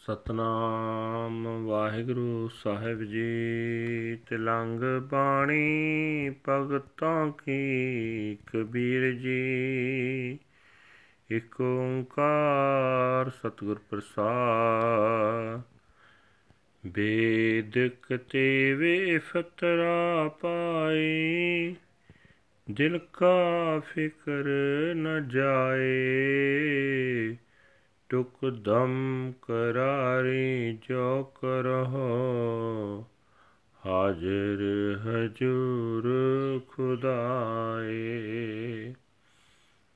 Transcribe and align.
ਸਤਨਾਮ 0.00 1.66
ਵਾਹਿਗੁਰੂ 1.66 2.48
ਸਾਹਿਬ 2.48 3.02
ਜੀ। 3.02 4.18
ਤਿਲੰਗ 4.28 5.10
ਬਾਣੀ 5.10 6.34
ਭਗਤਾਂ 6.48 7.30
ਕੀ 7.30 8.34
ਕਬੀਰ 8.34 9.12
ਜੀ। 9.12 10.38
ਇਕ 11.30 11.60
ਓੰਕਾਰ 11.60 13.30
ਸਤਿਗੁਰ 13.30 13.80
ਪ੍ਰਸਾਦ। 13.90 15.62
ਬੇਦ 16.86 17.90
ਕਤੇਵੇ 18.02 19.18
ਫਤਰਾ 19.18 20.28
ਪਾਈ। 20.28 21.76
ਦਿਲ 22.70 23.00
ਕਾ 23.12 23.78
ਫਿਕਰ 23.78 24.44
ਨ 24.94 25.28
ਜਾਏ। 25.28 27.36
ਟੁਕ 28.10 28.50
ਦਮ 28.50 29.32
ਕਰਾਰੀ 29.42 30.78
ਜੋ 30.88 31.32
ਕਰੋ 31.34 33.06
ਹਾਜ਼ਰ 33.86 34.98
ਹਜੂਰ 35.06 36.08
ਖੁਦਾਏ। 36.68 38.94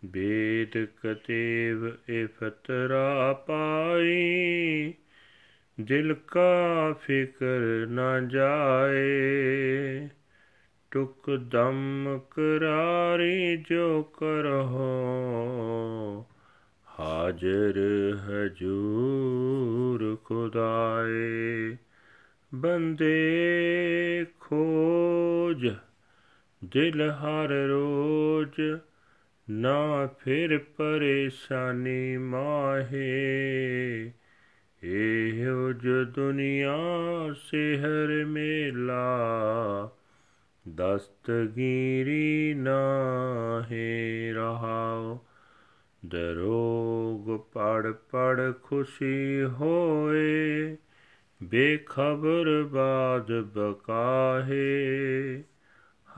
ਬੇਦ 0.04 0.84
ਕਤੇਵ 0.84 1.90
ਇਹ 2.08 2.26
ਫਤਰਾ 2.26 3.32
ਪਾਈ। 3.32 4.94
ਦਿਲ 5.80 6.14
ਕਾ 6.14 6.92
ਫਿਕਰ 6.92 7.86
ਨਾ 7.86 8.20
ਜਾਏ। 8.20 9.08
ਟੁਕ 10.90 11.30
ਦਮ 11.30 12.20
ਕਰਾਰੀ 12.30 13.56
ਜੋ 13.56 14.02
ਕਰੋ 14.02 16.26
ਹਾਜ਼ਰ 17.00 17.78
ਹਜੂਰ 18.28 20.16
ਖੁਦਾਏ, 20.24 21.76
ਬੰਦੇ 22.54 24.26
ਖੋਜ, 24.40 25.74
ਦਿਲ 26.64 27.10
ਹਰ 27.10 27.48
ਰੋਜ, 27.48 28.78
ਨਾ 29.50 30.06
ਫਿਰ 30.06 30.58
ਪਰੇਸ਼ਾਨੀ 30.58 32.16
ਮਾਹੇ। 32.16 34.12
ਇਹੋ 34.82 35.72
ਜੋ 35.72 36.04
ਦੁਨੀਆ 36.04 36.76
ਸਿਹਰ 37.36 38.24
ਮੇਲਾ, 38.24 39.18
ਦਸਤਗੀਰੀ 40.74 42.54
ਨਾ 42.54 42.82
ਹੈ 43.72 44.32
ਰਹਾਓ। 44.32 45.20
ਦਰੋ 46.06 46.83
ਪੜ 47.38 47.92
ਪੜ 47.92 48.52
ਖੁਸ਼ੀ 48.62 49.42
ਹੋਏ, 49.42 50.76
ਬੇਖਬਰ 51.42 52.62
ਬਾਦ 52.62 53.32
ਬਕਾਹੇ। 53.32 55.42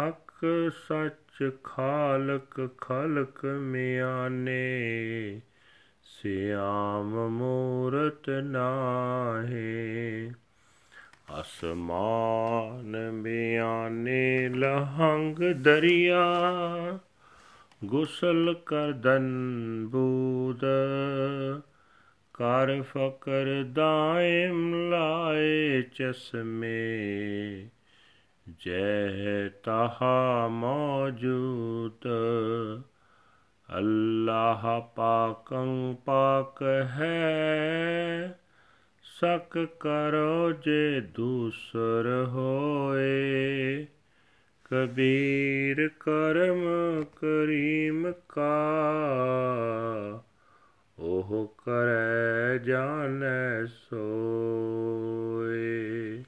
ਹਕ 0.01 0.45
ਸੱਚ 0.89 1.51
ਖਾਲਕ 1.65 2.69
ਖਲਕ 2.79 3.45
ਮਿਆਨੇ, 3.45 4.81
ਸਿਆਮ 6.03 7.29
ਮੂਰਤ 7.29 8.31
ਨਾਹੇ। 8.31 10.31
ਅਸਮਾਨ 11.41 13.23
ਬਿਆਨੇ 13.23 14.49
ਲਹੰਗ 14.49 15.39
ਦਰਿਆ 15.39 16.25
ਗੁਸਲ 17.87 18.55
ਕਰਦਨ 18.67 19.29
ਬੂਦ, 19.89 20.61
ਕਰ 22.35 22.83
ਫਕਰ 22.83 23.65
ਦਾਇਮ 23.65 24.91
ਲਾਏ 24.91 25.83
ਚਸ਼ਮੇ 25.83 26.89
ਜੈ 28.67 29.49
ਤਹਾ 29.49 30.49
ਮੌਜੂਦ। 30.49 32.09
ਅੱਲਾਹ 33.79 34.81
ਪਾਕੰ 34.81 35.97
ਪਾਕ 36.05 36.63
ਹੈ, 36.63 38.39
ਸਕ 39.03 39.67
ਕਰੋ 39.81 40.53
ਜੇ 40.53 41.01
ਦੂਸਰ 41.01 42.25
ਹੋਏ। 42.29 43.87
ਕਬੀਰ 44.71 45.91
ਕਰਮ 46.01 46.65
ਕਰੀਮ 47.05 48.13
ਕਾ, 48.29 50.23
ਉਹ 50.99 51.55
ਕਰੈ 51.59 52.59
ਜਾਣੈ 52.59 53.65
ਸੋਏ। 53.65 56.25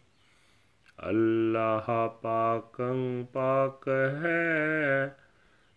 ਅੱਲਾਹ 1.09 2.09
ਪਾਕੰ 2.09 3.26
ਪਾਕ 3.32 3.88
ਹੈ 3.88 5.19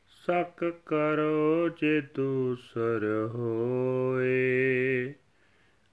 ਸਕ 0.07 0.73
ਕਰੋ 0.85 1.69
ਜੇ 1.69 2.01
ਦੂਸਰ 2.01 3.31
ਹੋਏ। 3.35 5.13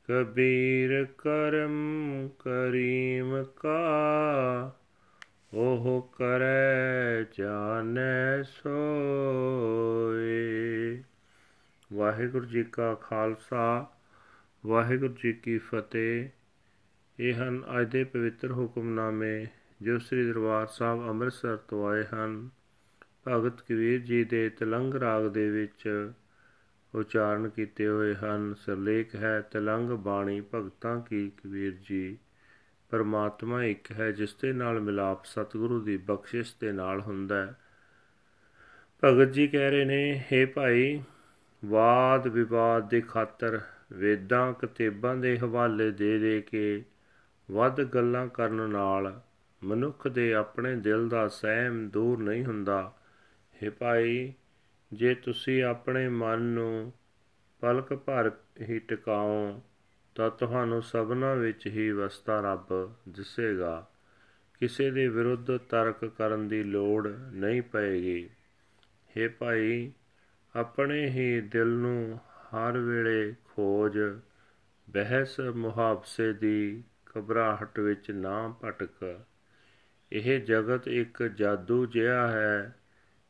ਕਬੀਰ 0.09 1.07
ਕਰਮ 1.19 2.29
ਕਰੀਮ 2.39 3.45
ਕਾ 3.45 4.78
ਉਹ 5.55 6.11
ਕਰੈ 6.19 7.23
ਜਾਣੈ 7.39 8.43
ਸੋਏ। 8.43 10.29
ਵਾਹਿਗੁਰੂ 11.93 12.45
ਜੀ 12.45 12.65
ਕਾ 12.65 12.95
ਖਾਲਸਾ, 12.95 13.91
ਵਾਹਿਗੁਰੂ 14.67 15.15
ਜੀ 15.23 15.33
ਕੀ 15.33 15.59
ਫਤਿਹ। 15.59 16.29
ਇਹ 17.21 17.35
ਹਨ 17.35 17.65
ਅੱਜ 17.81 17.91
ਦੇ 17.91 18.05
ਪਵਿੱਤਰ 18.05 18.53
ਹੁਕਮਨਾਮੇ 18.53 19.47
ਜੋ 19.83 19.99
ਸ੍ਰੀ 19.99 20.29
ਦਰਬਾਰ 20.29 20.67
ਸਾਹਿਬ 20.67 21.09
ਅੰਮ੍ਰਿਤਸਰ 21.09 21.57
ਤੋਂ 21.57 21.89
ਆਏ 21.89 22.05
ਹਨ। 22.15 22.49
ਭਗਤ 23.29 23.61
ਕਬੀਰ 23.61 24.01
ਜੀ 24.01 24.25
ਦੇ 24.25 24.51
ਤਲੰਗ 24.51 24.95
ਰਾਗ 24.95 25.27
ਦੇ 25.27 25.51
ਵਿੱਚ 25.51 26.11
ਉਚਾਰਨ 26.95 27.49
ਕੀਤੇ 27.49 27.89
ਹੋਏ 27.89 28.15
ਹਨ। 28.15 28.55
ਸਰਲੇਖ 28.55 29.15
ਹੈ, 29.15 29.41
ਤਲੰਗ 29.41 29.91
ਬਾਣੀ 29.91 30.43
ਭਗਤਾਂ 30.55 31.01
ਕੀ 31.01 31.31
ਕਬੀਰ 31.31 31.77
ਜੀ। 31.89 32.19
ਪਰਮਾਤਮਾ 32.91 33.65
ਇੱਕ 33.65 33.93
ਹੈ, 33.93 34.11
ਜਿਸ 34.11 34.35
ਦੇ 34.35 34.53
ਨਾਲ 34.53 34.81
ਮਿਲਾਪ 34.81 35.25
ਸਤਿਗੁਰੂ 35.25 35.81
ਦੀ 35.81 35.97
ਬਖਸ਼ਿਸ਼ 35.97 36.55
ਦੇ 36.61 36.73
ਨਾਲ 36.73 37.01
ਹੁੰਦਾ 37.01 37.47
ਹੈ। 37.47 37.55
ਭਗਤ 39.05 39.33
ਜੀ 39.33 39.49
ਕਹਿ 39.49 39.71
ਰਹੇ 39.71 39.85
ਨੇ 39.85 40.25
हे 40.33 40.53
ਭਾਈ, 40.53 41.03
ਵਾਦ 41.65 42.27
ਵਿਵਾਦ 42.27 42.89
ਦੇ 42.89 43.01
ਖਾਤਰ 43.01 43.61
ਵੇਦਾਂ, 43.93 44.53
ਕਿਤਾਬਾਂ 44.53 45.17
ਦੇ 45.17 45.39
ਹਵਾਲੇ 45.39 45.91
ਦੇ 45.91 46.19
ਦੇ 46.19 46.41
ਕੇ 46.41 46.85
ਵੱਧ 47.51 47.83
ਗੱਲਾਂ 47.83 48.29
ਕਰਨ 48.29 48.71
ਨਾਲ 48.71 49.21
ਮਨੁੱਖ 49.65 50.09
ਦੇ 50.09 50.35
ਆਪਣੇ 50.35 50.77
ਦਿਲ 50.77 51.09
ਦਾ 51.09 51.29
ਸਹਿਮ 51.29 51.89
ਦੂਰ 51.89 52.19
ਨਹੀਂ 52.19 52.45
ਹੁੰਦਾ। 52.45 52.99
हे 53.65 53.73
ਭਾਈ, 53.79 54.33
ਜੇ 54.93 55.15
ਤੁਸੀਂ 55.15 55.65
ਆਪਣੇ 55.65 56.09
ਮਨ 56.09 56.43
ਨੂੰ 56.43 56.93
ਪਲਕ 57.61 57.95
ਭਰ 57.95 58.31
ਹੀ 58.61 58.79
ਟਿਕਾਓ 58.79 59.63
ਤਾਂ 60.19 60.31
ਤੁਹਾਨੂੰ 60.31 60.83
ਸਭਨਾ 60.83 61.35
ਵਿੱਚ 61.35 61.67
ਹੀ 61.67 61.91
ਵਸਤਾ 61.91 62.41
ਰੱਬ 62.41 62.95
ਦਿਸੇਗਾ। 63.09 63.89
ਕਿਸੇ 64.61 64.91
ਦੇ 64.91 65.09
ਵਿਰੁੱਧ 65.09 65.57
ਤਰਕ 65.57 66.05
ਕਰਨ 66.05 66.49
ਦੀ 66.49 66.63
ਲੋੜ 66.63 67.09
ਨਹੀਂ 67.33 67.63
ਪਏਗੀ। 67.63 68.31
हे 69.19 69.33
ਭਾਈ, 69.39 69.93
ਆਪਣੇ 70.57 71.11
ਹੀ 71.11 71.41
ਦਿਲ 71.41 71.69
ਨੂੰ 71.69 72.17
ਹਰ 72.17 72.79
ਵੇਲੇ 72.79 73.35
ਖੋਜ, 73.45 73.99
ਬਹਿਸ 74.91 75.41
ਮੁਹਾਬਸੇ 75.41 76.33
ਦੀ 76.33 76.83
ਘਬਰਾਹਟ 77.19 77.79
ਵਿੱਚ 77.79 78.11
ਨਾ 78.11 78.57
ਭਟਕ। 78.65 79.21
ਇਹ 80.13 80.41
ਜਗਤ 80.41 80.89
ਇੱਕ 80.89 81.23
ਜਾਦੂ 81.23 81.87
ਜਿਹਾ 81.87 82.31
ਹੈ, 82.31 82.75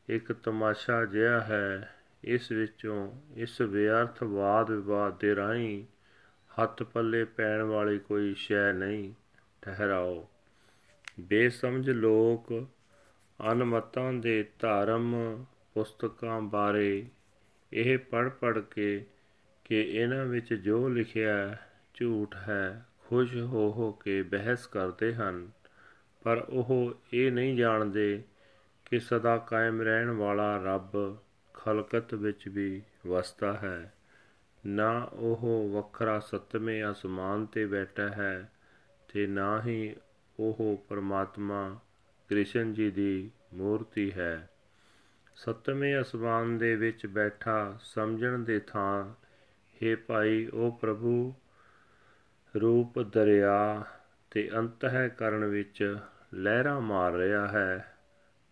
ਇੱਕ 0.09 0.31
ਤਮਾਸ਼ਾ 0.31 1.05
ਜਿਹਾ 1.05 1.41
ਹੈ। 1.41 1.95
ਇਸ 2.23 2.51
ਵਿੱਚੋਂ 2.51 3.21
ਇਸ 3.35 3.61
ਵਿਅਰਥ 3.61 4.23
ਵਾਦ 4.23 4.71
ਵਿਵਾਦ 4.71 5.19
ਦੇ 5.19 5.35
ਰਾਹੀਂ 5.35 5.85
ਹੱਥ 6.63 6.83
ਪੱਲੇ 6.83 7.23
ਪੈਣ 7.23 7.61
ਵਾਲੀ 7.61 7.99
ਕੋਈ 7.99 8.33
ਸ਼ੈ 8.33 8.73
ਨਹੀਂ, 8.73 9.13
ਠਹਿਰਾਓ। 9.61 10.29
ਬੇਸਮਝ 11.19 11.89
ਲੋਕ 11.89 12.67
ਅਨਮਤਾਂ 13.51 14.13
ਦੇ 14.13 14.49
ਧਰਮ 14.59 15.43
ਪੁਸਤਕਾਂ 15.73 16.41
ਬਾਰੇ 16.41 17.05
ਇਹ 17.73 17.97
ਪੜ 17.97 18.29
ਪੜ 18.29 18.59
ਕੇ 18.59 19.05
ਕਿ 19.65 19.81
ਇਹਨਾਂ 19.81 20.25
ਵਿੱਚ 20.25 20.53
ਜੋ 20.53 20.89
ਲਿਖਿਆ 20.89 21.57
ਝੂਠ 21.93 22.35
ਹੈ, 22.35 22.85
ਖੁਸ਼ 23.07 23.35
ਹੋ 23.35 23.73
ਹੋ 23.73 23.91
ਕੇ 23.91 24.21
ਬਹਿਸ 24.21 24.67
ਕਰਦੇ 24.67 25.15
ਹਨ। 25.15 25.51
ਪਰ 26.23 26.45
ਉਹ 26.49 26.93
ਇਹ 27.13 27.31
ਨਹੀਂ 27.31 27.57
ਜਾਣਦੇ 27.57 28.23
ਕਿ 28.85 28.99
ਸਦਾ 28.99 29.37
ਕਾਇਮ 29.37 29.81
ਰਹਿਣ 29.81 30.09
ਵਾਲਾ 30.09 30.57
ਰੱਬ 30.57 31.17
ਖਲਕਤ 31.53 32.13
ਵਿੱਚ 32.13 32.47
ਵੀ 32.47 32.81
ਵਸਦਾ 33.07 33.53
ਹੈ। 33.53 33.93
ਨਾ 34.65 35.09
ਉਹ 35.13 35.69
ਵੱਖਰਾ 35.73 36.19
ਸਤਵੇਂ 36.19 36.91
ਅਸਮਾਨ 36.91 37.45
ਤੇ 37.45 37.65
ਬੈਠਾ 37.65 38.09
ਹੈ 38.09 38.51
ਤੇ 39.13 39.27
ਨਾ 39.27 39.61
ਹੀ 39.61 39.95
ਉਹ 40.39 40.85
ਪਰਮਾਤਮਾ 40.89 41.79
ਕ੍ਰਿਸ਼ਨ 42.29 42.73
ਜੀ 42.73 42.91
ਦੀ 42.91 43.31
ਮੂਰਤੀ 43.53 44.11
ਹੈ। 44.11 44.49
ਸਤਵੇਂ 45.35 46.01
ਅਸਮਾਨ 46.01 46.57
ਦੇ 46.57 46.75
ਵਿੱਚ 46.75 47.05
ਬੈਠਾ 47.05 47.79
ਸਮਝਣ 47.81 48.39
ਦੇ 48.39 48.59
ਥਾਂ 48.59 49.13
हे 49.75 49.99
ਭਾਈ, 50.07 50.47
ਉਹ 50.47 50.77
ਪ੍ਰਭੂ 50.81 51.33
ਰੂਪ 52.61 52.99
ਦਰਿਆ 52.99 53.83
ਤੇ 54.31 54.49
ਅੰਤਹਿ 54.57 55.09
ਕਰਨ 55.09 55.45
ਵਿੱਚ 55.45 55.97
ਲਹਿਰਾਂ 56.33 56.81
ਮਾਰ 56.81 57.11
ਰਿਹਾ 57.11 57.47
ਹੈ। 57.47 57.97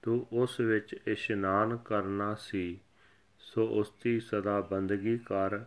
ਤੂੰ 0.01 0.27
ਉਸ 0.31 0.59
ਵਿੱਚ 0.59 0.95
ਇਸ਼ਨਾਨ 1.07 1.77
ਕਰਨਾ 1.77 2.35
ਸੀ, 2.35 2.79
ਸੋ 3.39 3.67
ਉਸ 3.67 3.93
ਦੀ 4.03 4.19
ਸਦਾ 4.19 4.61
ਬੰਦਗੀ 4.61 5.17
ਕਰ। 5.17 5.59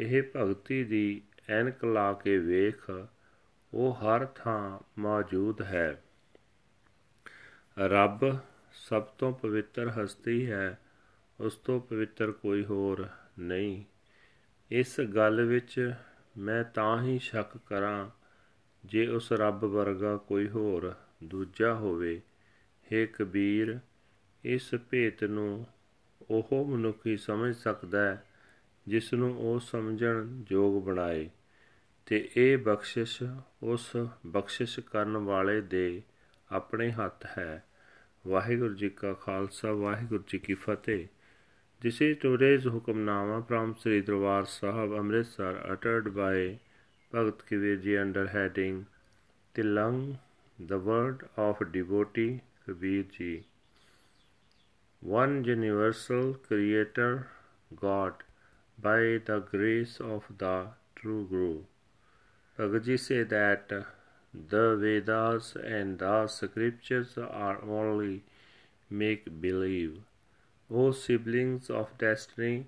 ਇਹ 0.00 0.22
ਭਗਤੀ 0.36 0.84
ਦੀ 0.84 1.22
ਐਨਕ 1.48 1.84
ਲਾ 1.84 2.12
ਕੇ 2.12 2.38
ਵੇਖ, 2.38 3.08
ਉਹ 3.74 3.94
ਹਰ 3.94 4.26
ਥਾਂ 4.26 4.78
ਮੌਜੂਦ 4.98 5.62
ਹੈ। 5.62 6.02
ਰੱਬ 7.78 8.38
ਸਭ 8.72 9.02
ਤੋਂ 9.02 9.32
ਪਵਿੱਤਰ 9.32 9.88
ਹਸਤੀ 9.88 10.50
ਹੈ, 10.50 10.78
ਉਸ 11.40 11.54
ਤੋਂ 11.54 11.80
ਪਵਿੱਤਰ 11.80 12.32
ਕੋਈ 12.32 12.64
ਹੋਰ 12.64 13.08
ਨਹੀਂ। 13.38 13.84
ਇਸ 14.70 15.00
ਗੱਲ 15.00 15.44
ਵਿੱਚ 15.44 15.94
ਮੈਂ 16.36 16.64
ਤਾਂ 16.64 17.02
ਹੀ 17.02 17.18
ਸ਼ੱਕ 17.18 17.58
ਕਰਾਂ, 17.66 18.10
ਜੇ 18.84 19.06
ਉਸ 19.06 19.32
ਰੱਬ 19.32 19.64
ਵਰਗਾ 19.64 20.16
ਕੋਈ 20.16 20.48
ਹੋਰ 20.48 20.94
ਦੂਜਾ 21.24 21.74
ਹੋਵੇ। 21.74 22.20
हे 22.92 23.08
ਕਬੀਰ, 23.18 23.78
ਇਸ 24.44 24.74
ਭੇਤ 24.90 25.24
ਨੂੰ 25.24 25.66
ਉਹ 26.30 26.64
ਮਨੁੱਖੀ 26.64 27.16
ਸਮਝ 27.16 27.54
ਸਕਦਾ 27.54 28.04
ਹੈ 28.04 28.24
ਜਿਸ 28.90 29.12
ਨੂੰ 29.14 29.34
ਉਹ 29.48 29.58
ਸਮਝਣ 29.60 30.26
ਯੋਗ 30.50 30.82
ਬਣਾਏ 30.84 31.28
ਤੇ 32.06 32.28
ਇਹ 32.36 32.56
ਬਖਸ਼ਿਸ਼ 32.58 33.22
ਉਸ 33.62 33.90
ਬਖਸ਼ਿਸ਼ 34.26 34.78
ਕਰਨ 34.80 35.16
ਵਾਲੇ 35.26 35.60
ਦੇ 35.60 36.02
ਆਪਣੇ 36.50 36.90
ਹੱਥ 36.92 37.26
ਹੈ 37.38 37.62
ਵਾਹਿਗੁਰੂ 38.24 38.74
ਜੀ 38.74 38.88
ਕਾ 38.90 39.12
ਖਾਲਸਾ 39.14 39.72
ਵਾਹਿਗੁਰੂ 39.72 40.22
ਜੀ 40.28 40.38
ਕੀ 40.38 40.54
ਫਤਿਹ 40.54 41.06
This 41.80 41.98
is 42.02 42.18
today's 42.18 42.64
Hukamnama 42.64 43.36
from 43.48 43.74
Sri 43.74 44.02
Darbar 44.02 44.44
Sahib 44.46 44.92
Amritsar 44.92 45.52
uttered 45.66 46.14
by 46.14 46.58
Bhagat 47.12 47.38
Kabir 47.46 47.76
Ji 47.76 47.96
under 47.96 48.26
heading 48.26 48.84
Tilang, 49.54 50.18
the 50.58 50.78
word 50.78 51.26
of 51.38 51.62
devotee 51.72 52.42
Kabir 52.66 53.04
Ji. 53.04 53.46
One 55.02 55.42
universal 55.42 56.34
creator 56.34 57.28
God 57.74 58.12
by 58.82 59.20
the 59.30 59.44
grace 59.50 60.00
of 60.00 60.24
the 60.38 60.68
true 60.94 61.26
Guru. 61.28 61.62
Bhagavad 62.56 63.00
say 63.00 63.22
that 63.22 63.68
the 64.32 64.76
Vedas 64.76 65.56
and 65.56 65.98
the 65.98 66.26
scriptures 66.26 67.16
are 67.18 67.62
only 67.64 68.22
make 68.88 69.40
believe. 69.40 70.00
O 70.70 70.92
siblings 70.92 71.70
of 71.70 71.96
destiny, 71.98 72.66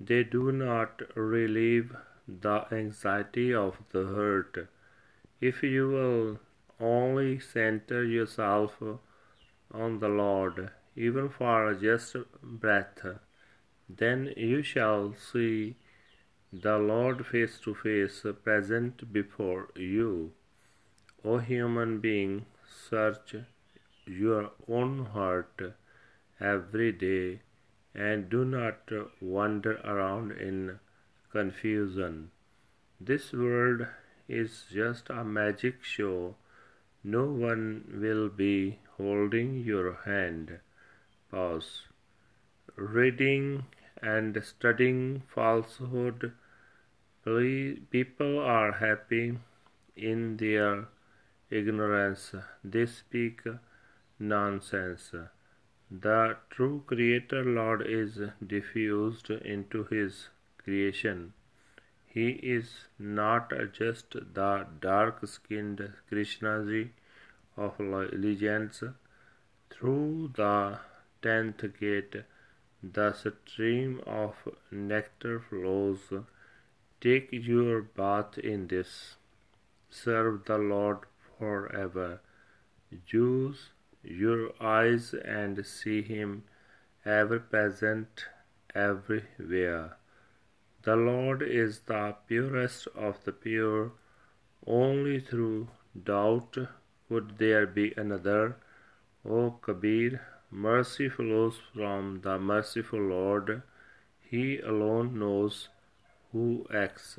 they 0.00 0.24
do 0.24 0.52
not 0.52 1.02
relieve 1.14 1.94
the 2.26 2.66
anxiety 2.72 3.54
of 3.54 3.76
the 3.92 4.06
heart. 4.06 4.68
If 5.40 5.62
you 5.62 5.88
will 5.88 6.38
only 6.80 7.38
center 7.38 8.02
yourself 8.04 8.82
on 9.72 9.98
the 10.00 10.08
Lord, 10.08 10.70
even 10.96 11.28
for 11.28 11.74
just 11.74 12.16
breath, 12.42 13.06
then 13.88 14.32
you 14.36 14.62
shall 14.62 15.14
see 15.14 15.76
the 16.52 16.78
Lord 16.78 17.26
face 17.26 17.58
to 17.60 17.74
face 17.74 18.24
present 18.42 19.12
before 19.12 19.68
you. 19.76 20.32
O 21.24 21.38
human 21.38 22.00
being, 22.00 22.46
search 22.88 23.34
your 24.06 24.50
own 24.68 25.06
heart 25.06 25.60
every 26.40 26.92
day 26.92 27.40
and 27.94 28.28
do 28.28 28.44
not 28.44 28.90
wander 29.20 29.76
around 29.78 30.32
in 30.32 30.78
confusion. 31.30 32.30
This 33.00 33.32
world 33.32 33.86
is 34.28 34.64
just 34.72 35.10
a 35.10 35.24
magic 35.24 35.82
show. 35.82 36.36
No 37.02 37.24
one 37.24 37.98
will 38.00 38.28
be 38.28 38.78
holding 38.96 39.58
your 39.64 39.98
hand. 40.04 40.58
Pause. 41.30 41.82
Reading 42.76 43.64
and 44.02 44.42
studying 44.44 45.22
falsehood. 45.34 46.32
People 47.24 48.38
are 48.38 48.72
happy 48.72 49.38
in 49.96 50.36
their 50.36 50.88
ignorance. 51.50 52.34
They 52.62 52.86
speak 52.86 53.42
nonsense. 54.18 55.12
The 55.90 56.36
true 56.50 56.82
Creator 56.86 57.44
Lord 57.44 57.86
is 57.86 58.18
diffused 58.46 59.30
into 59.30 59.84
His 59.84 60.28
creation. 60.58 61.32
He 62.06 62.30
is 62.30 62.86
not 62.98 63.52
just 63.72 64.12
the 64.34 64.66
dark 64.80 65.26
skinned 65.26 65.92
Krishnaji 66.10 66.90
of 67.56 67.78
legends. 67.78 68.82
Through 69.70 70.32
the 70.34 70.78
tenth 71.22 71.64
gate, 71.78 72.16
the 72.82 73.12
stream 73.12 74.00
of 74.06 74.34
nectar 74.70 75.40
flows. 75.40 76.12
Take 77.00 77.28
your 77.32 77.82
bath 77.82 78.38
in 78.38 78.68
this. 78.68 79.16
Serve 79.90 80.44
the 80.44 80.58
Lord 80.58 80.98
forever. 81.38 82.20
Use 83.08 83.70
your 84.02 84.52
eyes 84.60 85.14
and 85.14 85.64
see 85.66 86.02
him 86.02 86.44
ever 87.04 87.38
present 87.40 88.24
everywhere. 88.74 89.96
The 90.82 90.96
Lord 90.96 91.42
is 91.42 91.80
the 91.80 92.14
purest 92.28 92.86
of 92.94 93.24
the 93.24 93.32
pure. 93.32 93.92
Only 94.66 95.20
through 95.20 95.68
doubt 96.04 96.56
could 97.08 97.38
there 97.38 97.66
be 97.66 97.92
another. 97.96 98.56
O 99.24 99.50
Kabir, 99.50 100.20
mercy 100.50 101.08
flows 101.08 101.58
from 101.72 102.20
the 102.22 102.38
merciful 102.38 103.00
Lord. 103.00 103.62
He 104.20 104.60
alone 104.60 105.18
knows 105.18 105.68
who 106.32 106.66
acts. 106.74 107.18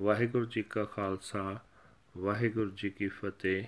Waheguru 0.00 0.44
ji 0.44 0.62
ਕਾ 0.62 0.84
ਖਾਲਸਾ 0.84 1.58
ਵਾਹਿਗੁਰੂ 2.18 2.70
ਜੀ 2.70 2.90
ਕੀ 2.90 3.08
ਫਤਿਹ 3.08 3.64